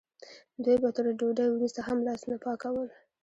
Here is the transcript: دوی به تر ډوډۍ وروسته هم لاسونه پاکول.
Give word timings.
دوی 0.63 0.77
به 0.81 0.89
تر 0.95 1.05
ډوډۍ 1.19 1.47
وروسته 1.51 1.79
هم 1.87 1.97
لاسونه 2.07 2.37
پاکول. 2.45 2.87